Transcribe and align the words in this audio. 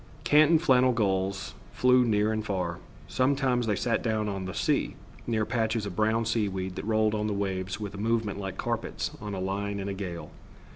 Canton 0.23 0.57
flannel 0.57 0.93
gulls 0.93 1.53
flew 1.73 2.03
near 2.03 2.31
and 2.31 2.43
far. 2.43 2.79
Sometimes 3.07 3.67
they 3.67 3.75
sat 3.75 4.01
down 4.01 4.27
on 4.27 4.45
the 4.45 4.53
sea, 4.55 4.95
near 5.27 5.45
patches 5.45 5.85
of 5.85 5.95
brown 5.95 6.25
seaweed 6.25 6.75
that 6.75 6.85
rolled 6.85 7.13
on 7.13 7.27
the 7.27 7.33
waves 7.33 7.79
with 7.79 7.93
a 7.93 7.99
movement 7.99 8.39
like 8.39 8.57
carpets 8.57 9.11
on 9.21 9.35
a 9.35 9.39
line 9.39 9.79
in 9.79 9.87
a 9.87 9.93
gale. 9.93 10.31